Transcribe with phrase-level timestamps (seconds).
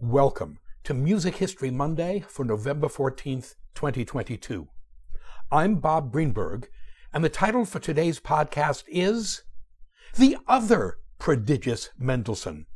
[0.00, 4.68] Welcome to Music History Monday for November 14th, 2022.
[5.50, 6.68] I'm Bob Greenberg,
[7.12, 9.42] and the title for today's podcast is
[10.14, 12.66] The Other Prodigious Mendelssohn,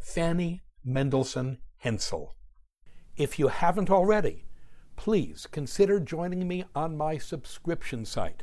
[0.00, 2.34] Fanny Mendelssohn Hensel.
[3.16, 4.46] If you haven't already,
[4.96, 8.42] please consider joining me on my subscription site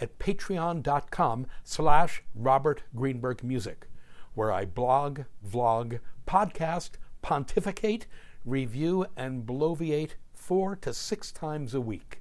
[0.00, 3.88] at patreon.com slash Robert Greenberg Music,
[4.34, 6.90] where I blog, vlog, podcast,
[7.22, 8.06] pontificate,
[8.44, 12.20] review, and bloviate four to six times a week.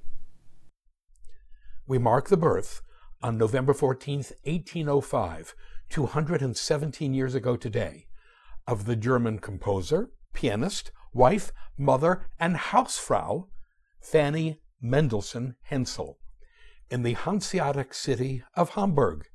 [1.88, 2.82] We mark the birth
[3.22, 5.55] on November 14th, 1805,
[5.90, 8.05] 217 years ago today,
[8.68, 13.48] of the German composer, pianist, wife, mother, and Hausfrau,
[13.99, 16.18] Fanny Mendelssohn Hensel,
[16.90, 19.27] in the Hanseatic city of Hamburg.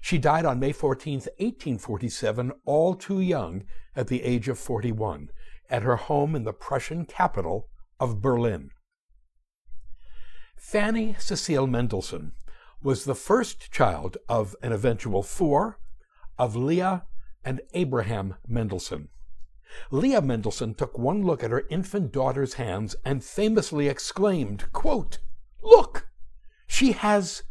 [0.00, 3.64] She died on May 14, 1847, all too young,
[3.94, 5.30] at the age of 41,
[5.70, 7.68] at her home in the Prussian capital
[7.98, 8.70] of Berlin.
[10.56, 12.32] Fanny Cecile Mendelssohn
[12.82, 15.78] was the first child of an eventual four
[16.38, 17.04] of Leah
[17.44, 19.08] and Abraham Mendelssohn.
[19.90, 25.18] Leah Mendelssohn took one look at her infant daughter's hands and famously exclaimed, quote,
[25.62, 26.08] Look,
[26.66, 27.42] she has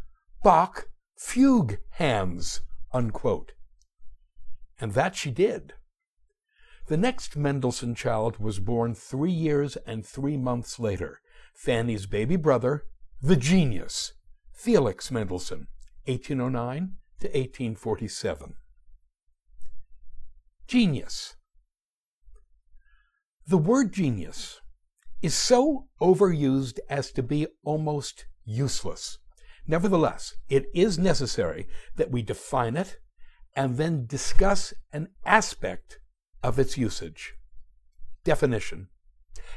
[0.44, 2.62] Bach fugue hands,
[2.94, 3.54] unquote.
[4.80, 5.74] And that she did.
[6.88, 11.20] The next Mendelssohn child was born three years and three months later,
[11.54, 12.86] Fanny's baby brother,
[13.22, 14.14] the genius,
[14.54, 15.68] Felix Mendelssohn,
[16.06, 18.56] 1809 to 1847.
[20.68, 21.36] Genius.
[23.48, 24.62] The word genius
[25.22, 29.18] is so overused as to be almost useless.
[29.68, 32.98] Nevertheless, it is necessary that we define it
[33.56, 36.00] and then discuss an aspect
[36.44, 37.34] of its usage.
[38.24, 38.90] Definition.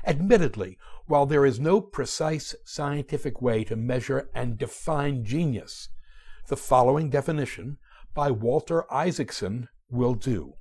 [0.06, 5.88] Admittedly, while there is no precise scientific way to measure and define genius,
[6.48, 7.78] the following definition
[8.14, 10.54] by Walter Isaacson will do.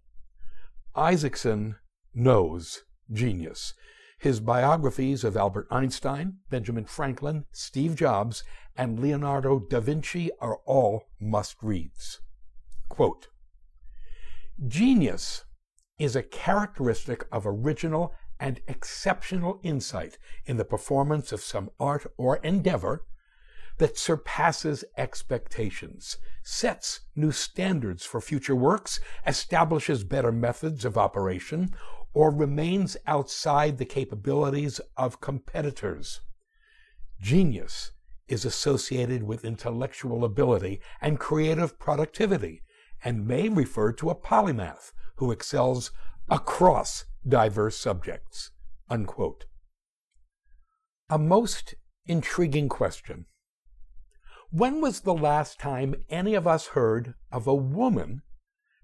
[0.95, 1.75] Isaacson
[2.13, 3.73] knows genius.
[4.19, 8.43] His biographies of Albert Einstein, Benjamin Franklin, Steve Jobs,
[8.75, 12.19] and Leonardo da Vinci are all must reads.
[12.89, 13.27] Quote
[14.67, 15.43] Genius
[15.99, 22.37] is a characteristic of original and exceptional insight in the performance of some art or
[22.37, 23.03] endeavor
[23.77, 31.73] that surpasses expectations, sets new standards for future works, establishes better methods of operation,
[32.17, 36.21] or remains outside the capabilities of competitors.
[37.21, 37.91] Genius
[38.27, 42.63] is associated with intellectual ability and creative productivity
[43.03, 45.91] and may refer to a polymath who excels
[46.27, 48.49] across diverse subjects.
[48.89, 49.45] Unquote.
[51.11, 51.75] A most
[52.07, 53.27] intriguing question.
[54.49, 58.23] When was the last time any of us heard of a woman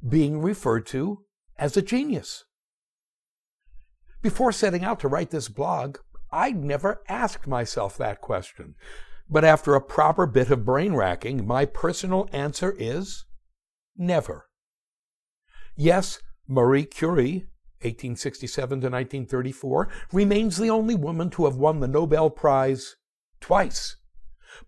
[0.08, 1.26] being referred to
[1.58, 2.46] as a genius?
[4.24, 5.98] Before setting out to write this blog,
[6.32, 8.76] I'd never asked myself that question.
[9.30, 13.26] But after a proper bit of brain racking, my personal answer is
[13.98, 14.48] never.
[15.76, 17.48] Yes, Marie Curie,
[17.82, 22.96] 1867 to 1934, remains the only woman to have won the Nobel Prize
[23.42, 23.98] twice.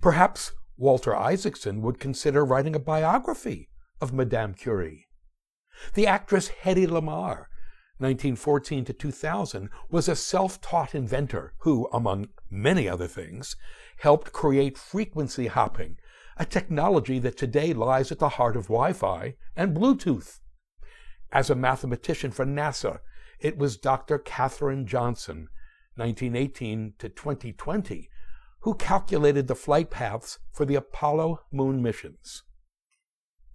[0.02, 3.70] Perhaps Walter Isaacson would consider writing a biography
[4.02, 5.08] of Madame Curie.
[5.94, 7.46] The actress Hedy Lamarr,
[7.98, 13.56] 1914 to 2000, was a self taught inventor who, among many other things,
[14.00, 15.98] helped create frequency hopping,
[16.38, 20.40] a technology that today lies at the heart of Wi Fi and Bluetooth.
[21.32, 23.00] As a mathematician for NASA,
[23.40, 24.18] it was Dr.
[24.18, 25.48] Katherine Johnson,
[25.96, 28.10] 1918 to 2020,
[28.62, 32.44] who calculated the flight paths for the Apollo moon missions.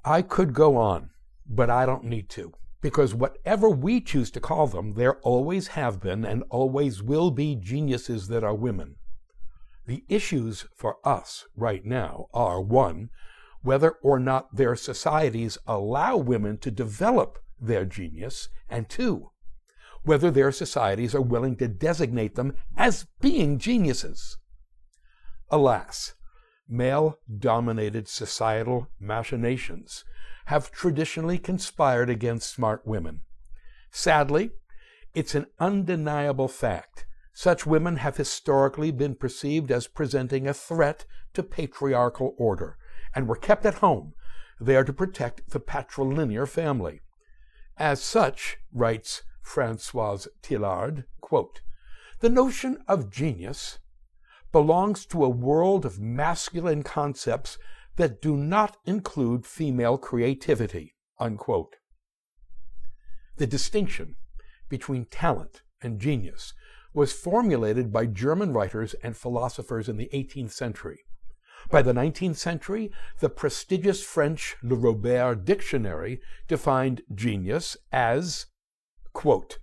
[0.04, 1.10] I could go on,
[1.46, 6.00] but I don't need to, because whatever we choose to call them, there always have
[6.00, 8.96] been and always will be geniuses that are women.
[9.86, 13.10] The issues for us right now are one,
[13.62, 19.30] whether or not their societies allow women to develop their genius, and two,
[20.02, 24.38] whether their societies are willing to designate them as being geniuses.
[25.50, 26.14] Alas,
[26.70, 30.04] male dominated societal machinations
[30.46, 33.20] have traditionally conspired against smart women.
[33.90, 34.50] Sadly,
[35.14, 41.42] it's an undeniable fact such women have historically been perceived as presenting a threat to
[41.42, 42.76] patriarchal order
[43.14, 44.12] and were kept at home,
[44.60, 47.00] there to protect the patrilinear family.
[47.78, 51.62] As such, writes Francoise Tillard, quote,
[52.20, 53.78] the notion of genius
[54.52, 57.58] belongs to a world of masculine concepts
[57.96, 61.76] that do not include female creativity, unquote.
[63.36, 64.16] The distinction
[64.68, 66.54] between talent and genius
[66.92, 71.00] was formulated by German writers and philosophers in the 18th century.
[71.70, 78.46] By the 19th century, the prestigious French Le Robert Dictionary defined genius as,
[79.12, 79.58] quote,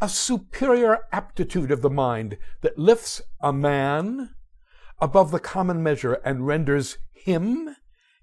[0.00, 4.30] a superior aptitude of the mind that lifts a man
[5.00, 7.76] above the common measure and renders him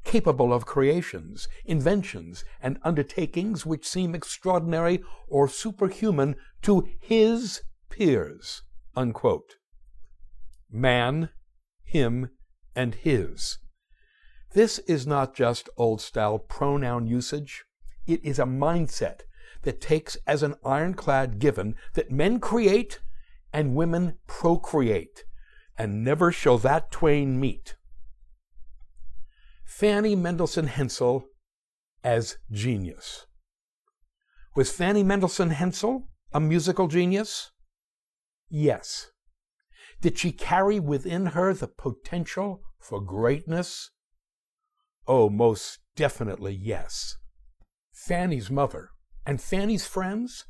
[0.04, 8.64] capable of creations, inventions, and undertakings which seem extraordinary or superhuman to his peers.
[8.96, 9.58] Unquote.
[10.72, 11.30] Man,
[11.84, 12.30] him,
[12.76, 13.58] and his.
[14.54, 17.66] This is not just old style pronoun usage,
[18.08, 19.22] it is a mindset
[19.64, 23.00] that takes as an ironclad given that men create
[23.52, 25.24] and women procreate,
[25.78, 27.76] and never shall that twain meet.
[29.66, 31.26] Fanny Mendelssohn Hensel
[32.04, 33.26] as genius.
[34.56, 37.52] Was Fanny Mendelssohn Hensel a musical genius?
[38.50, 39.12] Yes.
[40.02, 43.92] Did she carry within her the potential for greatness?
[45.08, 47.18] Oh, most definitely yes.
[47.92, 48.92] Fanny's mother
[49.30, 50.46] and Fanny's friends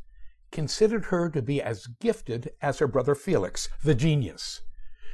[0.54, 4.62] considered her to be as gifted as her brother Felix, the genius.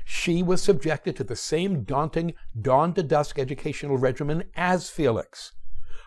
[0.05, 5.53] She was subjected to the same daunting dawn to dusk educational regimen as Felix.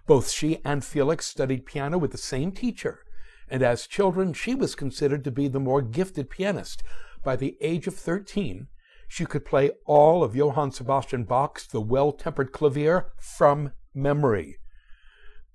[0.06, 3.00] Both she and Felix studied piano with the same teacher,
[3.49, 6.84] and as children, she was considered to be the more gifted pianist.
[7.25, 8.69] By the age of 13,
[9.08, 14.58] she could play all of Johann Sebastian Bach's The Well Tempered Clavier from memory.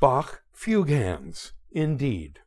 [0.02, 2.40] Bach fugue hands, indeed.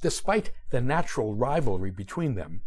[0.00, 2.62] Despite the natural rivalry between them,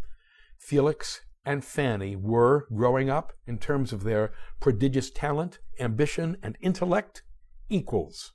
[0.58, 7.22] Felix and Fanny were, growing up, in terms of their prodigious talent, ambition, and intellect,
[7.68, 8.32] equals.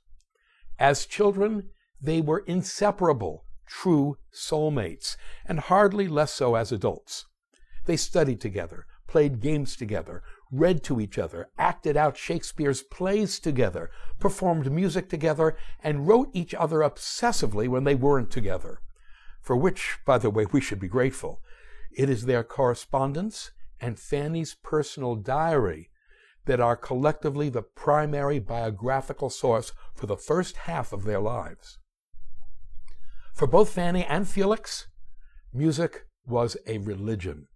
[0.78, 7.26] As children, they were inseparable, true soulmates, and hardly less so as adults.
[7.86, 10.22] They studied together, played games together,
[10.52, 13.90] read to each other, acted out Shakespeare's plays together,
[14.20, 18.80] performed music together, and wrote each other obsessively when they weren't together.
[19.40, 21.40] For which, by the way, we should be grateful.
[21.90, 23.50] It is their correspondence
[23.80, 25.90] and Fanny's personal diary
[26.44, 31.78] that are collectively the primary biographical source for the first half of their lives.
[33.32, 34.88] For both Fanny and Felix,
[35.52, 37.48] music was a religion,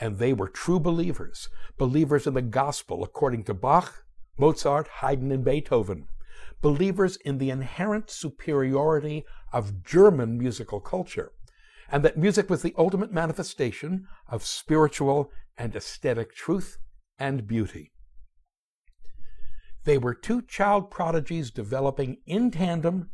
[0.00, 1.48] and they were true believers,
[1.78, 4.04] believers in the gospel according to Bach,
[4.38, 6.08] Mozart, Haydn, and Beethoven,
[6.60, 11.32] believers in the inherent superiority of German musical culture,
[11.90, 16.78] and that music was the ultimate manifestation of spiritual and aesthetic truth
[17.18, 17.92] and beauty.
[19.84, 23.10] They were two child prodigies developing in tandem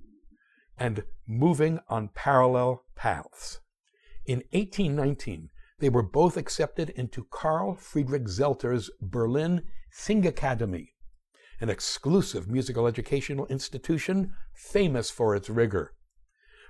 [0.79, 3.61] and moving on parallel paths.
[4.25, 5.51] In 1819,
[5.83, 10.91] they were both accepted into Carl Friedrich Zelter's Berlin Singakademie,
[11.61, 15.93] an exclusive musical educational institution famous for its rigor.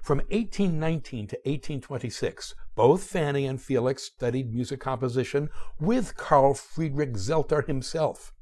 [0.02, 7.66] From 1819 to 1826, both Fanny and Felix studied music composition with Carl Friedrich Zelter
[7.66, 8.32] himself.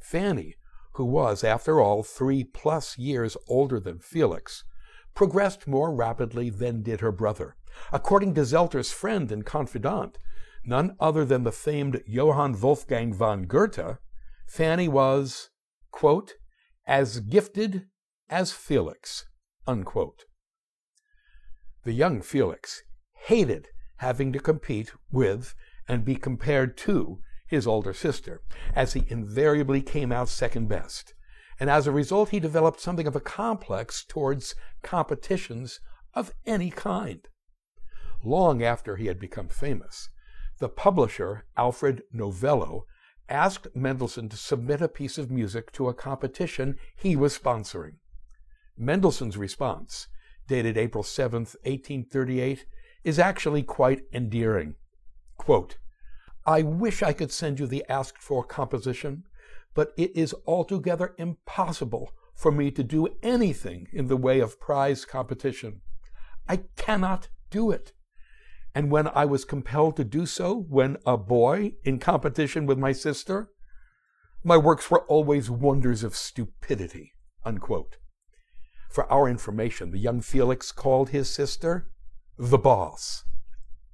[0.00, 0.54] Fanny,
[0.94, 4.64] who was, after all, three plus years older than Felix,
[5.14, 7.54] progressed more rapidly than did her brother.
[7.92, 10.18] According to Zelter's friend and confidant,
[10.64, 13.98] none other than the famed Johann Wolfgang von Goethe,
[14.46, 15.50] Fanny was,
[15.90, 16.34] quote,
[16.86, 17.86] as gifted
[18.28, 19.26] as Felix,
[19.66, 20.24] unquote.
[21.84, 22.82] The young Felix
[23.26, 25.54] hated having to compete with
[25.88, 28.42] and be compared to his older sister,
[28.74, 31.14] as he invariably came out second best.
[31.58, 35.80] And as a result, he developed something of a complex towards competitions
[36.14, 37.26] of any kind.
[38.22, 40.10] Long after he had become famous,
[40.58, 42.86] the publisher, Alfred Novello,
[43.28, 47.94] asked Mendelssohn to submit a piece of music to a competition he was sponsoring.
[48.76, 50.08] Mendelssohn's response
[50.50, 52.66] dated April 7, 1838,
[53.04, 54.74] is actually quite endearing.
[55.36, 55.78] Quote,
[56.44, 59.22] I wish I could send you the asked for composition,
[59.74, 65.04] but it is altogether impossible for me to do anything in the way of prize
[65.04, 65.82] competition.
[66.48, 67.92] I cannot do it.
[68.74, 72.92] And when I was compelled to do so, when a boy in competition with my
[72.92, 73.50] sister,
[74.44, 77.12] my works were always wonders of stupidity.
[77.44, 77.96] Unquote.
[78.90, 81.88] For our information, the young Felix called his sister
[82.38, 83.24] The Boss,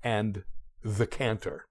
[0.03, 0.45] and
[0.83, 1.67] The Cantor.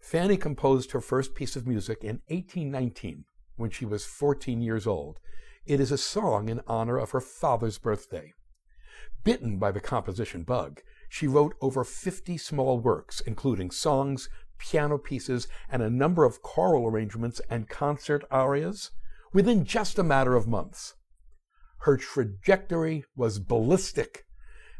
[0.00, 3.24] Fanny composed her first piece of music in 1819
[3.56, 5.18] when she was 14 years old.
[5.66, 8.32] It is a song in honor of her father's birthday.
[9.22, 10.80] Bitten by the composition bug,
[11.10, 16.86] she wrote over 50 small works, including songs, piano pieces, and a number of choral
[16.86, 18.92] arrangements and concert arias,
[19.32, 20.94] within just a matter of months.
[21.78, 24.24] Her trajectory was ballistic,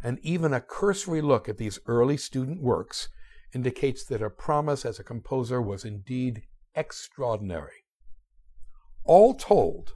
[0.05, 3.09] and even a cursory look at these early student works
[3.53, 6.43] indicates that her promise as a composer was indeed
[6.77, 7.85] extraordinary.
[9.03, 9.95] All told,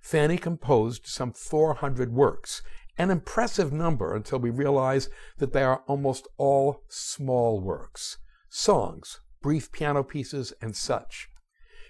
[0.00, 2.62] Fanny composed some 400 works,
[2.98, 9.70] an impressive number until we realize that they are almost all small works, songs, brief
[9.70, 11.28] piano pieces, and such.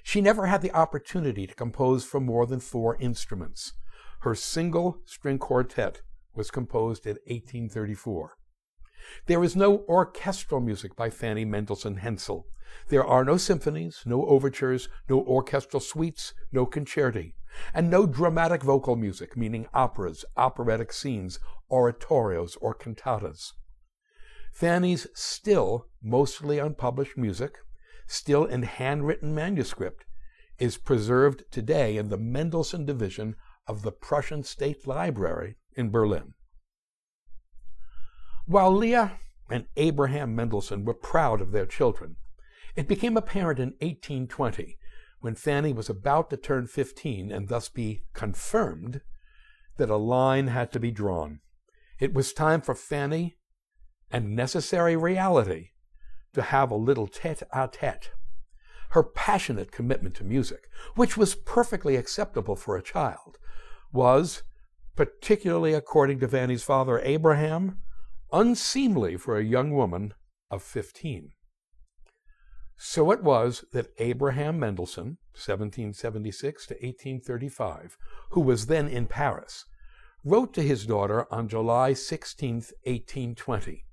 [0.03, 3.73] She never had the opportunity to compose for more than four instruments.
[4.21, 6.03] Her single string quartet
[6.35, 8.37] was composed in 1834.
[9.27, 12.47] There is no orchestral music by Fanny Mendelssohn Hensel.
[12.89, 17.35] There are no symphonies, no overtures, no orchestral suites, no concerti,
[17.73, 21.39] and no dramatic vocal music, meaning operas, operatic scenes,
[21.71, 23.53] oratorios, or cantatas.
[24.53, 27.59] Fanny's still mostly unpublished music,
[28.07, 30.05] still in handwritten manuscript,
[30.59, 33.37] is preserved today in the Mendelssohn Division
[33.67, 36.35] of the Prussian State Library in Berlin.
[38.47, 39.19] While Leah
[39.51, 42.17] and Abraham Mendelssohn were proud of their children,
[42.77, 44.79] it became apparent in 1820,
[45.27, 49.01] when Fanny was about to turn 15 and thus be confirmed,
[49.77, 51.41] that a line had to be drawn.
[51.99, 53.37] It was time for Fanny,
[54.09, 55.71] and necessary reality,
[56.33, 58.13] to have a little tete a tete.
[58.91, 63.39] Her passionate commitment to music, which was perfectly acceptable for a child,
[63.93, 64.45] was,
[64.95, 67.79] particularly according to Fanny's father Abraham,
[68.33, 70.15] unseemly for a young woman
[70.53, 71.33] of 15.
[72.79, 77.97] So it was that Abraham Mendelssohn, 1776 to 1835,
[78.31, 79.65] who was then in Paris,
[80.25, 83.85] wrote to his daughter on July 16, 1820.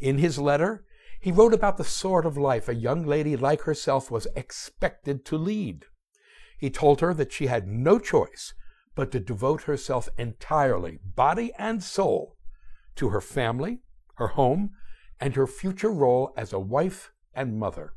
[0.00, 0.84] In his letter,
[1.20, 5.36] he wrote about the sort of life a young lady like herself was expected to
[5.36, 5.84] lead.
[6.58, 8.54] He told her that she had no choice
[8.94, 12.36] but to devote herself entirely, body and soul,
[12.94, 13.80] to her family,
[14.14, 14.70] her home,
[15.20, 17.92] and her future role as a wife and mother.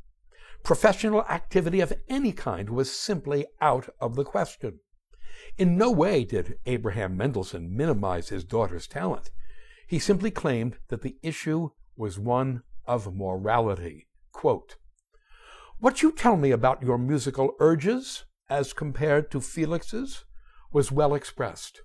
[0.62, 4.80] Professional activity of any kind was simply out of the question.
[5.58, 9.30] In no way did Abraham Mendelssohn minimize his daughter's talent.
[9.86, 14.08] He simply claimed that the issue was one of morality.
[14.32, 14.76] Quote,
[15.80, 20.24] what you tell me about your musical urges, as compared to Felix's,
[20.70, 21.80] was well expressed.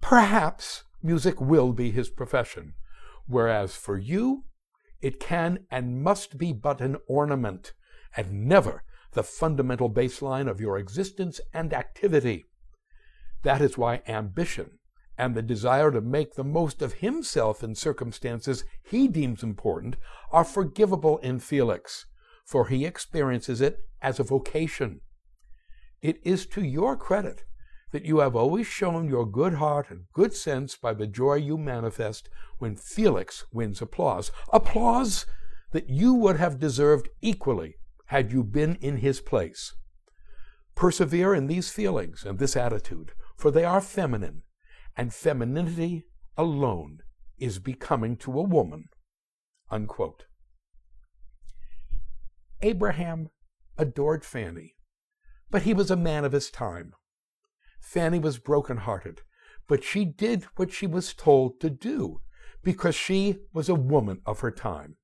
[0.00, 2.74] Perhaps music will be his profession,
[3.26, 4.44] whereas for you,
[5.00, 7.72] it can and must be but an ornament,
[8.16, 12.44] and never the fundamental baseline of your existence and activity.
[13.42, 14.78] That is why ambition
[15.18, 19.96] and the desire to make the most of himself in circumstances he deems important
[20.30, 22.06] are forgivable in Felix,
[22.46, 25.00] for he experiences it as a vocation.
[26.00, 27.44] It is to your credit
[27.92, 31.58] that you have always shown your good heart and good sense by the joy you
[31.58, 34.32] manifest when Felix wins applause.
[34.50, 35.26] Applause
[35.72, 39.74] that you would have deserved equally had you been in his place.
[40.74, 44.42] Persevere in these feelings and this attitude, for they are feminine,
[44.96, 46.04] and femininity
[46.36, 46.98] alone
[47.38, 48.88] is becoming to a woman.
[49.70, 50.24] Unquote.
[52.62, 53.30] Abraham
[53.76, 54.76] adored Fanny,
[55.50, 56.94] but he was a man of his time.
[57.80, 59.22] Fanny was broken-hearted,
[59.66, 62.20] but she did what she was told to do
[62.62, 64.96] because she was a woman of her time.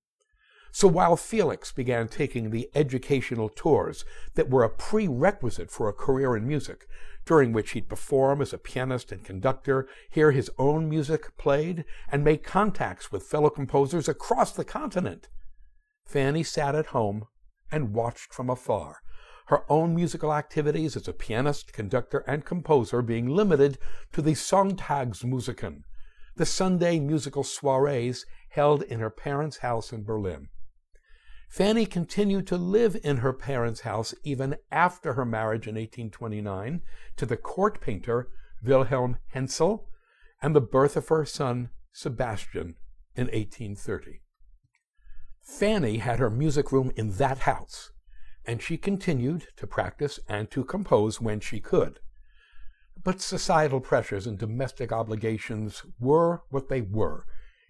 [0.78, 4.04] So while Felix began taking the educational tours
[4.36, 6.86] that were a prerequisite for a career in music,
[7.26, 12.22] during which he'd perform as a pianist and conductor, hear his own music played, and
[12.22, 15.26] make contacts with fellow composers across the continent,
[16.06, 17.26] Fanny sat at home
[17.72, 18.98] and watched from afar
[19.46, 23.78] her own musical activities as a pianist, conductor, and composer being limited
[24.12, 25.82] to the Sonntagsmusiken,
[26.36, 30.46] the Sunday musical soirees held in her parents' house in Berlin.
[31.48, 36.82] Fanny continued to live in her parents' house even after her marriage in 1829
[37.16, 38.28] to the court painter
[38.62, 39.88] Wilhelm Hensel
[40.42, 42.76] and the birth of her son Sebastian
[43.16, 44.20] in 1830.
[45.42, 47.90] Fanny had her music room in that house,
[48.44, 51.98] and she continued to practice and to compose when she could.
[53.02, 57.24] But societal pressures and domestic obligations were what they were,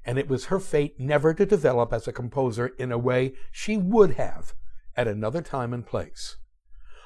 [0.09, 3.77] and it was her fate never to develop as a composer in a way she
[3.77, 4.55] would have
[4.97, 6.39] at another time and place.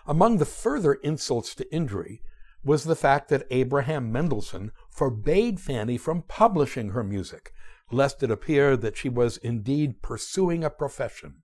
[0.06, 2.22] Among the further insults to injury
[2.62, 7.52] was the fact that Abraham Mendelssohn forbade Fanny from publishing her music,
[7.90, 11.42] lest it appear that she was indeed pursuing a profession.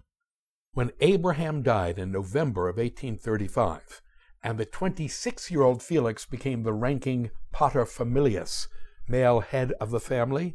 [0.74, 4.00] When Abraham died in November of 1835,
[4.44, 8.68] and the 26 year old Felix became the ranking paterfamilias,
[9.08, 10.54] male head of the family,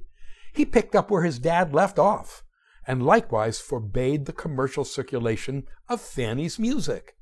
[0.54, 2.44] he picked up where his dad left off,
[2.86, 7.16] and likewise forbade the commercial circulation of Fanny's music.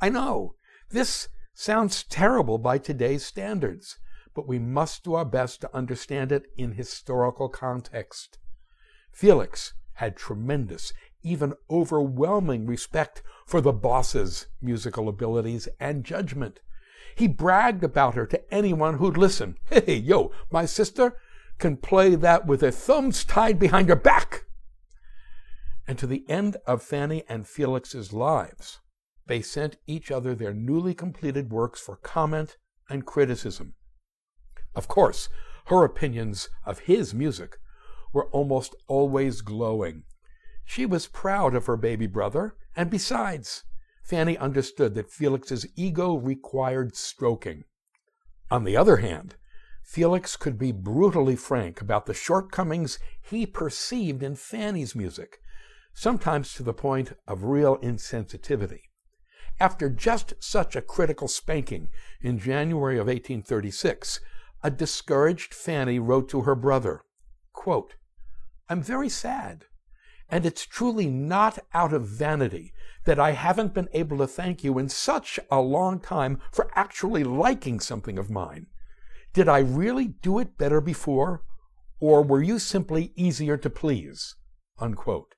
[0.00, 0.54] I know,
[0.90, 3.98] this sounds terrible by today's standards,
[4.34, 8.38] but we must do our best to understand it in historical context.
[9.12, 16.60] Felix had tremendous, even overwhelming respect for the boss's musical abilities and judgment.
[17.16, 19.56] He bragged about her to anyone who'd listen.
[19.68, 21.16] Hey, yo, my sister
[21.60, 24.46] can play that with her thumbs tied behind her back.
[25.86, 28.80] And to the end of Fanny and Felix's lives,
[29.26, 32.56] they sent each other their newly completed works for comment
[32.88, 33.74] and criticism.
[34.74, 35.28] Of course,
[35.66, 37.56] her opinions of his music
[38.12, 40.02] were almost always glowing.
[40.64, 43.64] She was proud of her baby brother, and besides,
[44.02, 47.64] Fanny understood that Felix's ego required stroking.
[48.50, 49.36] On the other hand,
[49.82, 55.38] Felix could be brutally frank about the shortcomings he perceived in Fanny's music,
[55.94, 58.82] sometimes to the point of real insensitivity.
[59.58, 61.88] After just such a critical spanking
[62.20, 64.20] in January of 1836,
[64.62, 67.02] a discouraged Fanny wrote to her brother,
[67.52, 67.96] quote,
[68.68, 69.64] I'm very sad,
[70.28, 72.72] and it's truly not out of vanity
[73.04, 77.24] that I haven't been able to thank you in such a long time for actually
[77.24, 78.66] liking something of mine.
[79.32, 81.44] Did I really do it better before,
[82.00, 84.34] or were you simply easier to please?
[84.78, 85.34] Unquote.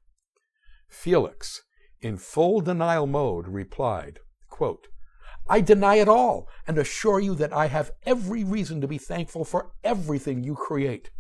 [0.88, 1.62] Felix,
[2.00, 4.88] in full denial mode, replied, quote,
[5.48, 9.44] I deny it all and assure you that I have every reason to be thankful
[9.44, 11.10] for everything you create.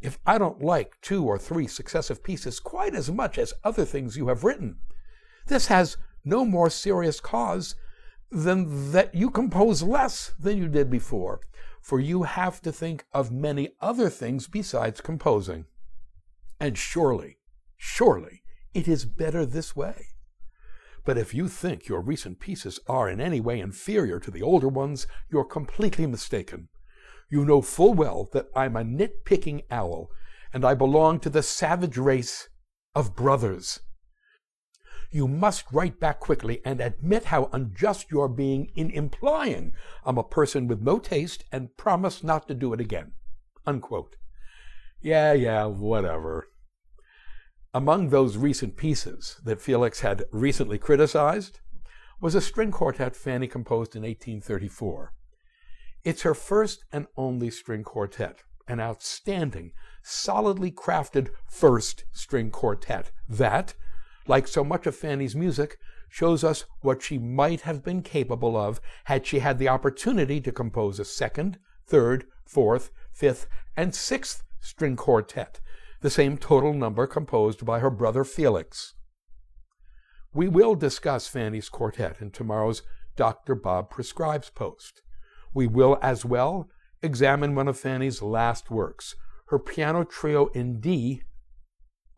[0.00, 4.16] If I don't like two or three successive pieces quite as much as other things
[4.16, 4.78] you have written,
[5.46, 7.74] this has no more serious cause
[8.30, 11.40] than that you compose less than you did before,
[11.80, 15.66] for you have to think of many other things besides composing.
[16.60, 17.38] And surely,
[17.76, 18.42] surely,
[18.74, 20.08] it is better this way.
[21.04, 24.68] But if you think your recent pieces are in any way inferior to the older
[24.68, 26.68] ones, you're completely mistaken.
[27.30, 30.10] You know full well that I'm a nitpicking owl,
[30.52, 32.48] and I belong to the savage race
[32.94, 33.80] of brothers.
[35.10, 39.72] You must write back quickly and admit how unjust you're being in implying
[40.04, 43.12] I'm a person with no taste and promise not to do it again.
[43.66, 44.16] Unquote.
[45.00, 46.48] Yeah, yeah, whatever.
[47.72, 51.60] Among those recent pieces that Felix had recently criticized
[52.20, 55.12] was a string quartet Fanny composed in 1834.
[56.04, 63.74] It's her first and only string quartet, an outstanding, solidly crafted first string quartet that,
[64.28, 68.80] like so much of Fanny's music, shows us what she might have been capable of
[69.04, 74.96] had she had the opportunity to compose a second, third, fourth, fifth, and sixth string
[74.96, 75.60] quartet
[76.00, 78.94] the same total number composed by her brother Felix.
[80.32, 82.82] We will discuss Fanny's quartet in tomorrow's
[83.16, 83.54] Dr.
[83.54, 85.02] Bob Prescribes post.
[85.52, 86.68] We will as well
[87.02, 89.16] examine one of Fanny's last works,
[89.48, 91.22] her piano trio in D,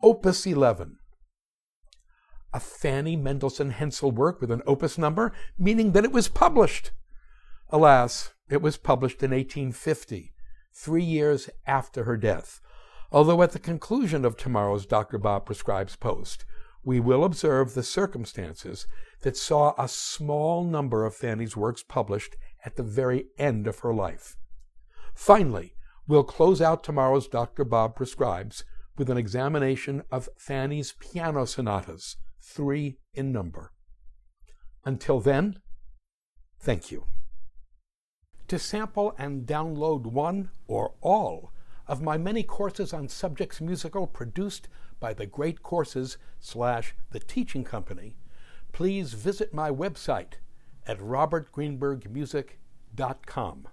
[0.03, 0.97] Opus 11.
[2.53, 6.91] A Fanny Mendelssohn Hensel work with an opus number, meaning that it was published.
[7.69, 10.33] Alas, it was published in 1850,
[10.73, 12.61] three years after her death,
[13.11, 15.17] Although at the conclusion of tomorrow's Dr.
[15.17, 16.45] Bob Prescribes post,
[16.83, 18.87] we will observe the circumstances
[19.21, 23.93] that saw a small number of Fanny's works published at the very end of her
[23.93, 24.37] life.
[25.13, 25.75] Finally,
[26.07, 27.65] we'll close out tomorrow's Dr.
[27.65, 28.63] Bob Prescribes
[28.97, 33.71] with an examination of Fanny's piano sonatas, three in number.
[34.83, 35.59] Until then,
[36.59, 37.05] thank you.
[38.47, 41.53] To sample and download one or all
[41.87, 44.67] of my many courses on subjects musical produced
[44.99, 48.17] by the Great Courses slash The Teaching Company,
[48.71, 50.33] please visit my website
[50.85, 53.67] at robertgreenbergmusic.com.